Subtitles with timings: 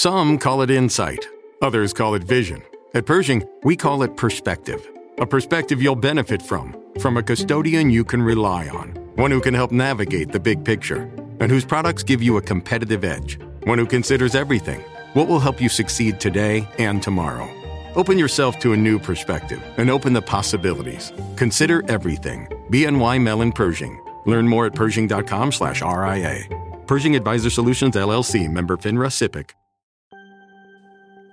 [0.00, 1.28] Some call it insight,
[1.60, 2.62] others call it vision.
[2.94, 4.88] At Pershing, we call it perspective.
[5.18, 9.52] A perspective you'll benefit from, from a custodian you can rely on, one who can
[9.52, 11.02] help navigate the big picture,
[11.40, 14.80] and whose products give you a competitive edge, one who considers everything
[15.12, 17.46] what will help you succeed today and tomorrow.
[17.94, 21.12] Open yourself to a new perspective and open the possibilities.
[21.36, 22.46] Consider everything.
[22.70, 24.02] BNY Mellon Pershing.
[24.24, 26.46] Learn more at Pershing.com slash RIA.
[26.86, 29.50] Pershing Advisor Solutions LLC member FINRA SIPC.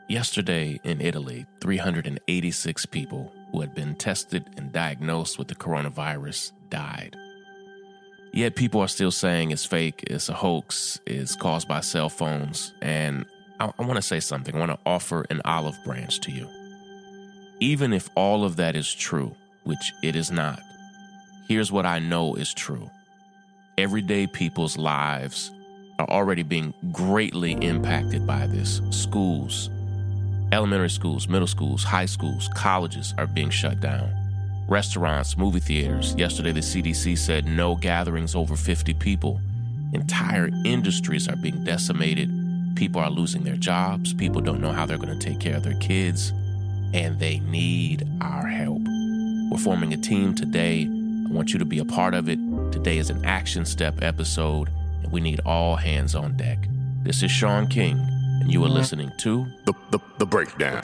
[0.10, 7.18] Yesterday in Italy, 386 people who had been tested and diagnosed with the coronavirus died.
[8.32, 12.74] Yet people are still saying it's fake, it's a hoax, it's caused by cell phones,
[12.82, 13.26] and
[13.60, 14.56] I, I want to say something.
[14.56, 16.48] I want to offer an olive branch to you.
[17.60, 20.62] Even if all of that is true, which it is not,
[21.50, 22.90] here's what I know is true.
[23.78, 25.52] Everyday people's lives
[26.00, 28.82] are already being greatly impacted by this.
[28.92, 29.70] Schools,
[30.52, 34.10] elementary schools, middle schools, high schools, colleges are being shut down.
[34.68, 36.14] Restaurants, movie theaters.
[36.16, 39.40] Yesterday, the CDC said no gatherings over 50 people.
[39.94, 42.30] Entire industries are being decimated
[42.78, 44.14] People are losing their jobs.
[44.14, 46.30] People don't know how they're going to take care of their kids,
[46.94, 48.84] and they need our help.
[49.50, 50.84] We're forming a team today.
[50.84, 52.38] I want you to be a part of it.
[52.72, 54.70] Today is an action step episode,
[55.02, 56.68] and we need all hands on deck.
[57.02, 57.98] This is Shaun King,
[58.48, 60.82] and you are listening to The, the, the Breakdown.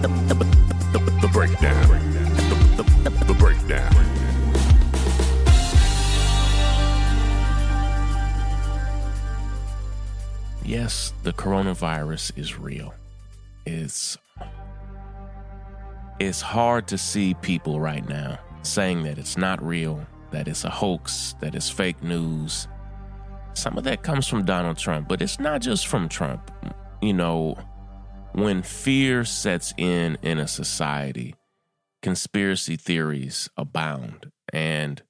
[0.00, 0.34] The, the,
[0.92, 1.88] the, the Breakdown.
[1.88, 3.92] The, the, the, the Breakdown.
[10.64, 12.94] yes, the coronavirus is real.
[13.66, 14.16] It's
[16.18, 20.70] it's hard to see people right now saying that it's not real, that it's a
[20.70, 22.66] hoax, that it's fake news.
[23.58, 26.52] Some of that comes from Donald Trump, but it's not just from Trump.
[27.02, 27.58] You know,
[28.30, 31.34] when fear sets in in a society,
[32.00, 35.02] conspiracy theories abound and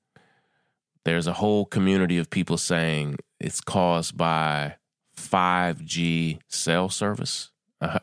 [1.04, 4.76] there's a whole community of people saying it's caused by
[5.14, 7.50] 5G cell service.
[7.82, 7.98] um,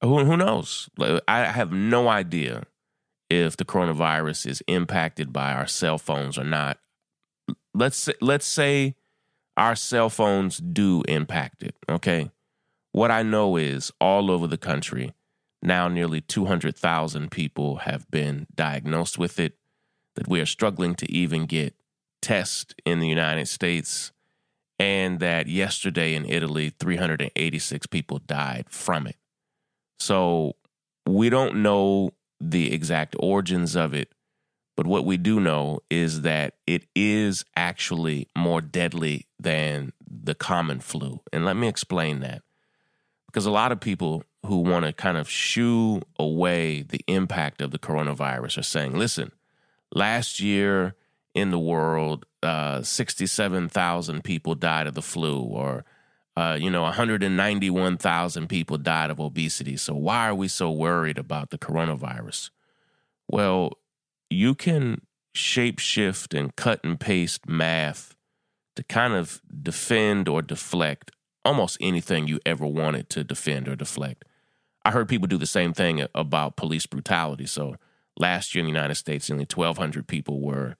[0.00, 0.88] who, who knows?
[1.28, 2.62] I have no idea
[3.28, 6.78] if the coronavirus is impacted by our cell phones or not.
[7.74, 8.96] Let's let's say
[9.56, 11.74] our cell phones do impact it.
[11.88, 12.30] Okay,
[12.92, 15.14] what I know is all over the country
[15.62, 19.54] now, nearly two hundred thousand people have been diagnosed with it.
[20.16, 21.74] That we are struggling to even get
[22.20, 24.12] tests in the United States
[24.78, 29.16] and that yesterday in Italy, 386 people died from it.
[30.00, 30.56] So
[31.06, 32.10] we don't know
[32.40, 34.12] the exact origins of it,
[34.76, 40.80] but what we do know is that it is actually more deadly than the common
[40.80, 41.20] flu.
[41.32, 42.42] And let me explain that.
[43.26, 47.70] Because a lot of people who want to kind of shoo away the impact of
[47.70, 49.32] the coronavirus are saying, listen,
[49.94, 50.94] last year
[51.34, 55.84] in the world, uh, 67,000 people died of the flu, or
[56.36, 59.76] uh, you know, 191,000 people died of obesity.
[59.76, 62.50] So why are we so worried about the coronavirus?
[63.28, 63.78] Well,
[64.32, 65.02] you can
[65.34, 68.14] shapeshift and cut and paste math
[68.76, 71.10] to kind of defend or deflect
[71.44, 74.24] almost anything you ever wanted to defend or deflect.
[74.84, 77.46] I heard people do the same thing about police brutality.
[77.46, 77.76] So
[78.18, 80.76] last year in the United States, only 1,200 people were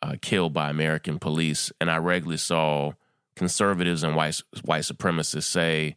[0.00, 2.92] uh, killed by American police, and I regularly saw
[3.36, 5.96] conservatives and white white supremacists say,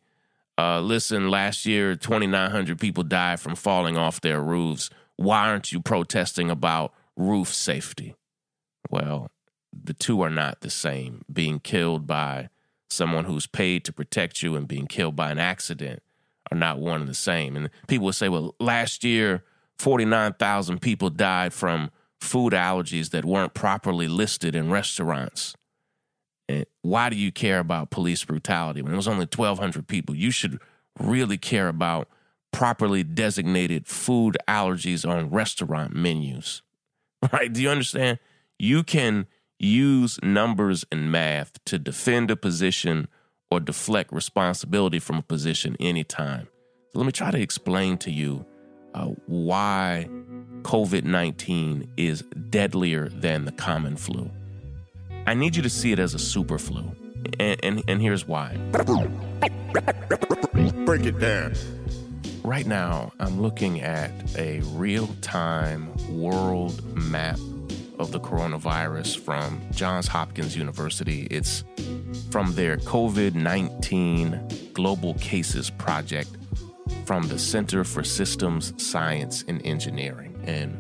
[0.58, 4.90] uh, "Listen, last year 2,900 people died from falling off their roofs.
[5.18, 8.16] Why aren't you protesting about roof safety?"
[8.90, 9.32] Well,
[9.72, 11.24] the two are not the same.
[11.32, 12.50] Being killed by
[12.90, 16.04] someone who's paid to protect you and being killed by an accident
[16.52, 17.56] are not one and the same.
[17.56, 19.44] And people will say, "Well, last year
[19.78, 25.54] 49,000 people died from." food allergies that weren't properly listed in restaurants.
[26.48, 30.16] And why do you care about police brutality when it was only 1,200 people?
[30.16, 30.60] You should
[31.00, 32.10] really care about
[32.56, 36.62] properly designated food allergies on restaurant menus.
[37.34, 37.52] Right?
[37.52, 38.20] Do you understand?
[38.60, 39.26] You can
[39.58, 43.08] use numbers and math to defend a position
[43.50, 46.48] or deflect responsibility from a position anytime.
[46.94, 48.46] So let me try to explain to you
[48.94, 50.08] uh, why
[50.62, 54.30] COVID 19 is deadlier than the common flu.
[55.26, 56.92] I need you to see it as a super flu.
[57.40, 58.56] And, and, and here's why.
[60.86, 61.56] Break it down.
[62.46, 67.40] Right now, I'm looking at a real time world map
[67.98, 71.28] of the coronavirus from Johns Hopkins University.
[71.32, 71.64] It's
[72.30, 76.38] from their COVID 19 Global Cases Project
[77.06, 80.40] from the Center for Systems Science and Engineering.
[80.46, 80.78] And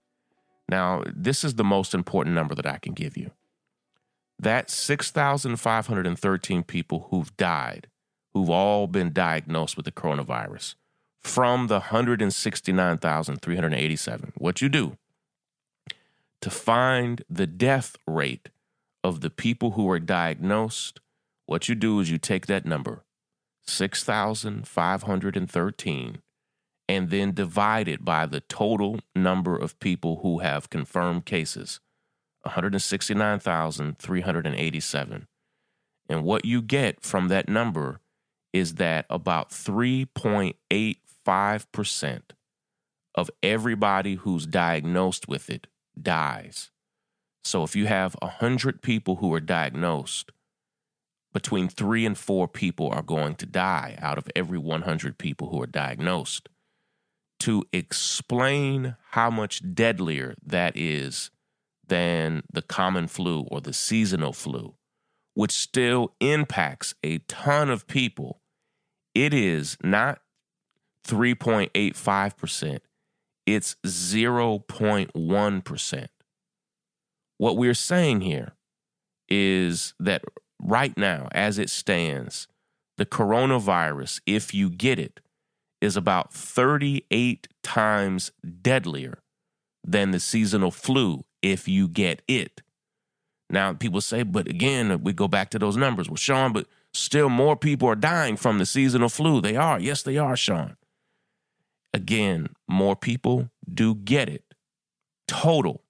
[0.68, 3.30] Now, this is the most important number that I can give you.
[4.42, 7.86] That 6,513 people who've died,
[8.34, 10.74] who've all been diagnosed with the coronavirus,
[11.20, 14.96] from the 169,387, what you do
[16.40, 18.48] to find the death rate
[19.04, 20.98] of the people who are diagnosed,
[21.46, 23.04] what you do is you take that number,
[23.68, 26.18] 6,513,
[26.88, 31.78] and then divide it by the total number of people who have confirmed cases
[32.44, 35.26] 169,387.
[36.08, 38.00] And what you get from that number
[38.52, 42.22] is that about 3.85%
[43.14, 45.66] of everybody who's diagnosed with it
[46.00, 46.70] dies.
[47.44, 50.30] So if you have 100 people who are diagnosed,
[51.32, 55.62] between three and four people are going to die out of every 100 people who
[55.62, 56.48] are diagnosed
[57.40, 61.30] to explain how much deadlier that is
[61.88, 64.74] than the common flu or the seasonal flu,
[65.34, 68.40] which still impacts a ton of people,
[69.14, 70.20] it is not
[71.06, 72.78] 3.85%,
[73.46, 76.06] it's 0.1%.
[77.38, 78.52] What we're saying here
[79.28, 80.22] is that
[80.60, 82.46] right now, as it stands,
[82.98, 85.20] the coronavirus, if you get it,
[85.80, 88.30] is about 38 times
[88.62, 89.21] deadlier
[89.84, 92.62] than the seasonal flu if you get it.
[93.50, 96.08] Now, people say, but again, we go back to those numbers.
[96.08, 99.40] Well, Shaun, but still more people are dying from the seasonal flu.
[99.40, 99.78] They are.
[99.78, 100.76] Yes, they are, Shaun.
[101.92, 104.54] Again, more people do get it
[105.28, 105.82] total,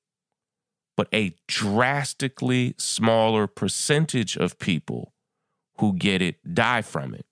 [0.97, 5.12] but a drastically smaller percentage of people
[5.79, 7.27] who get it die from it.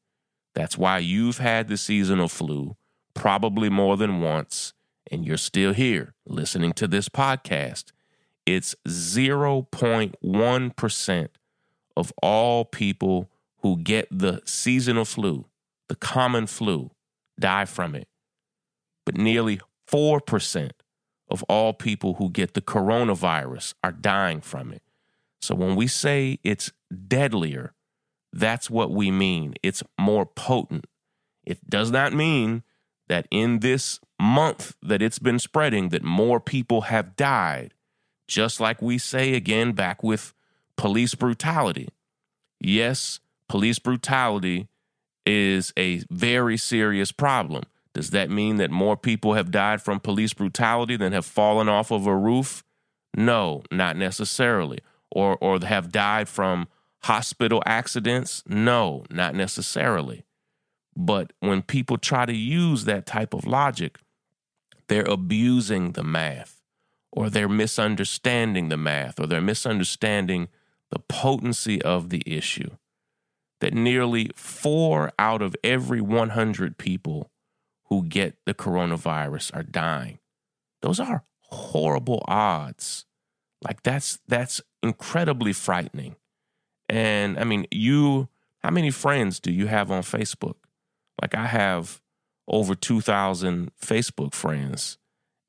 [0.55, 2.77] That's why you've had the seasonal flu
[3.15, 4.73] probably more than once,
[5.11, 7.87] and you're still here listening to this podcast.
[8.47, 11.29] It's 0.1%
[11.97, 13.29] of all people
[13.63, 15.47] who get the seasonal flu,
[15.89, 16.91] the common flu,
[17.39, 18.09] die from it.
[19.05, 19.61] But nearly
[19.91, 20.71] 4%
[21.29, 24.83] of all people who get the coronavirus are dying from it.
[25.41, 26.73] So when we say it's
[27.09, 27.73] deadlier,
[28.33, 29.55] that's what we mean.
[29.63, 30.87] It's more potent.
[31.45, 32.63] It does not mean
[33.09, 37.75] that in this month that it's been spreading that more people have died.
[38.29, 40.35] Just like we say again back with
[40.77, 41.89] police brutality.
[42.61, 43.19] Yes,
[43.49, 44.69] police brutality
[45.27, 47.65] is a very serious problem.
[47.93, 51.91] Does that mean that more people have died from police brutality than have fallen off
[51.91, 52.63] of a roof?
[53.17, 54.79] No, not necessarily.
[55.11, 56.69] Or or have died from
[57.03, 58.45] hospital accidents?
[58.47, 60.25] No, not necessarily.
[60.97, 63.99] But when people try to use that type of logic,
[64.91, 66.61] they're abusing the math
[67.13, 70.49] or they're misunderstanding the math or they're misunderstanding
[70.91, 72.71] the potency of the issue.
[73.61, 77.31] That nearly four out of every 100 people
[77.85, 80.19] who get the coronavirus are dying.
[80.83, 83.05] Those are horrible odds.
[83.63, 86.17] Like that's that's incredibly frightening.
[86.89, 88.29] And I mean, you,
[88.59, 90.57] how many friends do you have on Facebook?
[91.23, 92.01] Like I have
[92.49, 94.99] over 2,000 Facebook friends.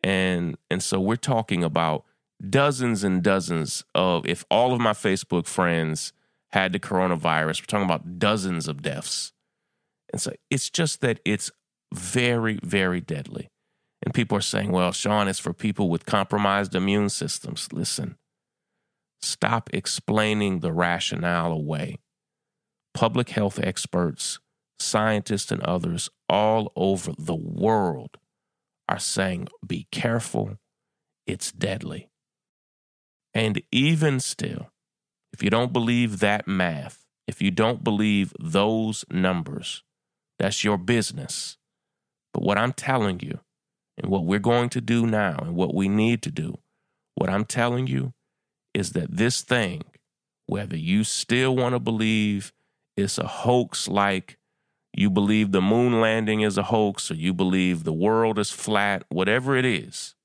[0.04, 2.06] And, and so we're talking about
[2.50, 6.14] dozens and dozens of, if all of my Facebook friends
[6.52, 9.32] had the coronavirus, we're talking about dozens of deaths.
[10.12, 11.52] And so it's just that it's
[11.94, 13.50] very, very deadly.
[14.04, 17.68] And people are saying, well, Shaun, it's for people with compromised immune systems.
[17.72, 18.18] Listen,
[19.22, 21.98] Stop explaining the rationale away.
[22.94, 24.40] Public health experts,
[24.82, 28.18] scientists, and others all over the world
[28.90, 30.58] are saying, be careful,
[31.26, 32.10] it's deadly.
[33.34, 34.72] And even still,
[35.34, 39.84] if you don't believe that math, if you don't believe those numbers,
[40.40, 41.58] that's your business.
[42.34, 43.40] But what I'm telling you,
[44.02, 46.58] And what we're going to do now and what we need to do,
[47.16, 48.14] what I'm telling you
[48.74, 49.84] is that this thing,
[50.48, 52.52] whether you still want to believe
[52.98, 54.38] it's a hoax like
[54.94, 59.04] you believe the moon landing is a hoax or you believe the world is flat,
[59.10, 60.16] whatever it is,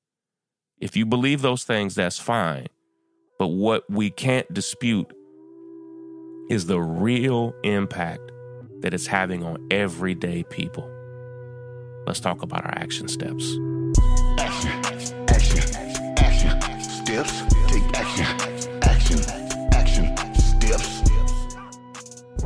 [0.79, 2.67] if you believe those things, that's fine.
[3.39, 5.11] But what we can't dispute
[6.51, 8.31] is the real impact
[8.81, 10.91] that it's having on everyday people.
[12.07, 13.57] Let's talk about our action steps.
[14.39, 14.71] Action,
[15.29, 17.46] action, action, steps,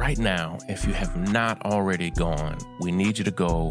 [0.01, 3.71] Right now, if you have not already gone, we need you to go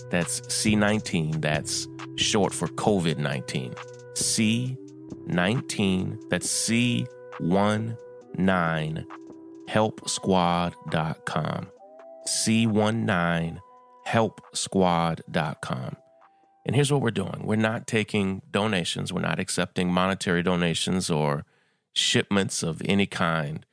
[0.08, 3.74] That's C19, that's short for COVID 19.
[4.14, 9.06] C19, that's C19
[9.68, 11.66] helpsquad.com.
[12.28, 13.58] C19
[14.06, 15.96] helpsquad.com.
[16.66, 21.44] And here's what we're doing we're not taking donations, we're not accepting monetary donations or
[21.92, 23.64] shipments of any kind.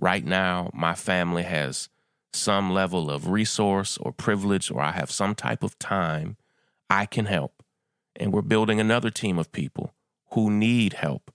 [0.00, 1.88] Right now, my family has
[2.32, 6.36] some level of resource or privilege, or I have some type of time.
[6.90, 7.62] I can help.
[8.16, 9.94] And we're building another team of people
[10.32, 11.30] who need help.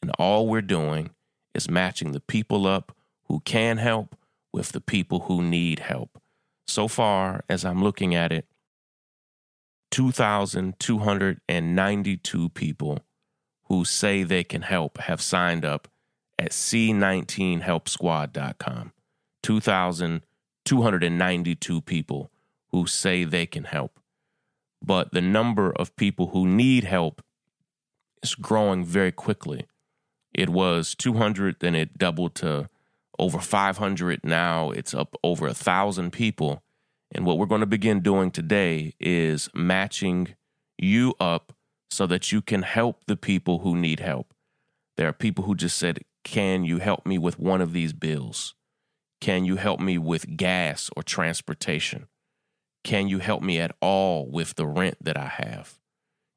[0.00, 1.10] And all we're doing
[1.54, 4.14] is matching the people up who can help
[4.52, 6.20] with the people who need help.
[6.66, 8.46] So far, as I'm looking at it,
[9.90, 12.98] 2,292 people
[13.64, 15.88] who say they can help have signed up
[16.42, 18.92] at C19helpsquad.com.
[19.44, 22.32] 2,292 people
[22.70, 24.00] who say they can help.
[24.84, 27.22] But the number of people who need help
[28.22, 29.66] is growing very quickly.
[30.34, 32.68] It was 200, then it doubled to
[33.18, 34.24] over 500.
[34.24, 36.64] Now it's up over a thousand people.
[37.12, 40.34] And what we're going to begin doing today is matching
[40.76, 41.52] you up
[41.90, 44.34] so that you can help the people who need help.
[44.96, 48.54] There are people who just said, Can you help me with one of these bills?
[49.20, 52.08] Can you help me with gas or transportation?
[52.84, 55.78] Can you help me at all with the rent that I have?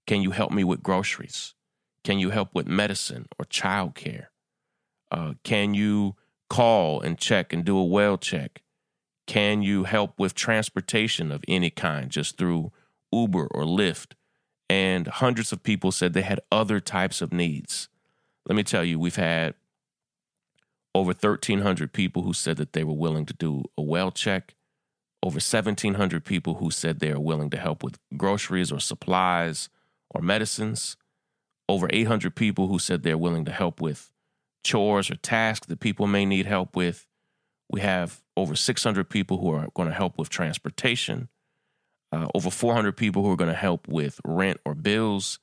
[0.05, 1.55] Can you help me with groceries?
[2.03, 4.27] Can you help with medicine or childcare?
[5.11, 6.15] Uh, can you
[6.49, 8.61] call and check and do a well check?
[9.25, 12.71] Can you help with transportation of any kind, just through
[13.11, 14.13] Uber or Lyft?
[14.69, 17.89] And hundreds of people said they had other types of needs.
[18.47, 19.55] Let me tell you, we've had
[20.95, 24.55] over 1,300 people who said that they were willing to do a well check,
[25.21, 29.67] over 1,700 people who said they are willing to help with groceries or supplies
[30.09, 30.95] or medicines,
[31.67, 34.09] over 800 people who said they're willing to help with
[34.63, 37.05] chores or tasks that people may need help with.
[37.69, 41.27] We have over 600 people who are going to help with transportation,
[42.13, 45.39] uh, over 400 people who are going to help with rent or bills.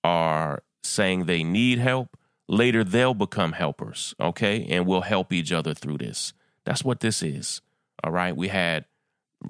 [0.04, 2.16] are saying they need help,
[2.48, 4.64] later they'll become helpers, okay?
[4.70, 6.32] And we'll help each other through this.
[6.64, 7.60] That's what this is,
[8.04, 8.36] all right?
[8.36, 8.84] We had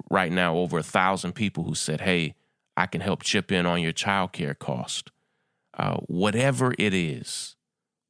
[0.09, 2.35] right now over a thousand people who said, hey,
[2.75, 5.11] I can help chip in on your childcare cost.
[5.73, 7.55] Uh, whatever it is,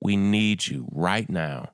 [0.02, 1.72] we need you right now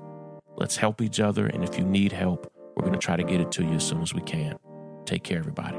[0.57, 1.47] Let's help each other.
[1.47, 3.83] And if you need help, we're going to try to get it to you as
[3.83, 4.57] soon as we can.
[5.05, 5.77] Take care, everybody.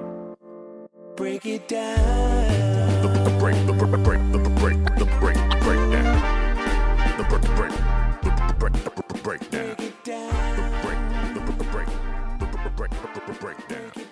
[1.17, 3.03] Break it down.
[3.03, 6.39] The, the break, the break, the break, the break, the break, the breakdown.
[7.19, 7.73] The break, the break,
[8.23, 9.77] the the break, the the breakdown.
[9.77, 10.57] Break it down.
[10.57, 11.01] The break,
[11.35, 11.89] the the break,
[12.39, 14.08] the the break, the the breakdown.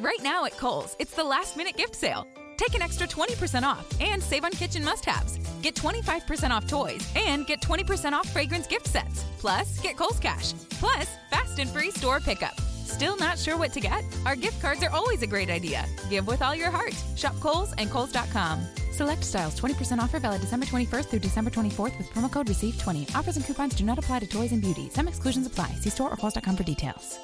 [0.00, 2.26] Right now at Kohl's, it's the last minute gift sale.
[2.56, 5.38] Take an extra 20% off and save on kitchen must haves.
[5.60, 9.24] Get 25% off toys and get 20% off fragrance gift sets.
[9.38, 10.52] Plus, get Kohl's Cash.
[10.70, 12.58] Plus, fast and free store pickup.
[12.60, 14.04] Still not sure what to get?
[14.24, 15.84] Our gift cards are always a great idea.
[16.10, 16.94] Give with all your heart.
[17.16, 18.60] Shop Kohl's and Kohl's.com.
[18.92, 23.16] Select styles 20% offer valid December 21st through December 24th with promo code RECEIVE20.
[23.16, 24.90] Offers and coupons do not apply to toys and beauty.
[24.90, 25.70] Some exclusions apply.
[25.80, 27.18] See store or Kohl's.com for details.